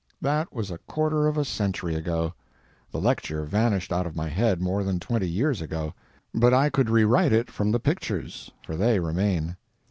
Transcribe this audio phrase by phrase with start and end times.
[0.19, 2.33] That was a quarter of a century ago;
[2.89, 5.93] the lecture vanished out of my head more than twenty years ago,
[6.33, 9.57] but I could rewrite it from the pictures—for they remain.